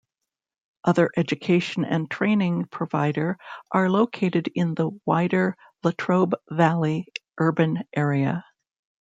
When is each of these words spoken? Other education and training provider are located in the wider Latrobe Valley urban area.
Other 0.83 1.11
education 1.15 1.85
and 1.85 2.09
training 2.09 2.65
provider 2.71 3.37
are 3.71 3.87
located 3.87 4.49
in 4.55 4.73
the 4.73 4.89
wider 5.05 5.55
Latrobe 5.83 6.33
Valley 6.49 7.05
urban 7.39 7.83
area. 7.95 8.43